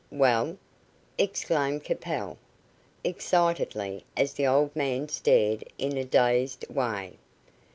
"Well?" 0.09 0.57
exclaimed 1.19 1.83
Capel, 1.83 2.39
excitedly, 3.03 4.03
as 4.17 4.33
the 4.33 4.47
old 4.47 4.75
man 4.75 5.07
stared 5.09 5.63
in 5.77 5.95
a 5.95 6.03
dazed 6.03 6.67
way. 6.71 7.19